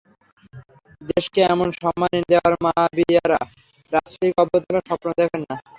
দেশকে 1.09 1.39
এমন 1.45 1.67
সম্মান 1.79 2.11
এনে 2.13 2.29
দেওয়া 2.31 2.49
মাবিয়ারা 2.65 3.39
রাজসিক 3.91 4.33
অভ্যর্থনার 4.41 4.87
স্বপ্ন 4.89 5.07
দেখেন 5.19 5.41
না। 5.43 5.55